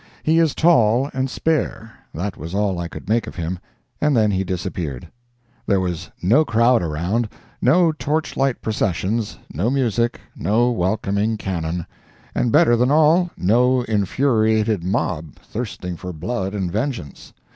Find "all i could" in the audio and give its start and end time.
2.55-3.07